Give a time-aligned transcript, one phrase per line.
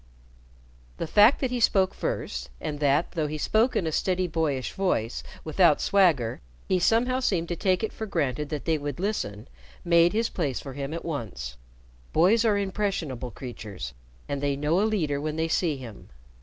[0.97, 4.73] The fact that he spoke first, and that, though he spoke in a steady boyish
[4.73, 9.47] voice without swagger, he somehow seemed to take it for granted that they would listen,
[9.85, 11.55] made his place for him at once.
[12.13, 13.93] Boys are impressionable creatures,
[14.27, 16.09] and they know a leader when they see him.